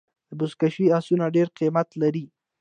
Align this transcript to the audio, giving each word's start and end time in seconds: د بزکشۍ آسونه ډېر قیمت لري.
د 0.29 0.31
بزکشۍ 0.39 0.85
آسونه 0.97 1.25
ډېر 1.35 1.47
قیمت 1.57 1.87
لري. 2.01 2.25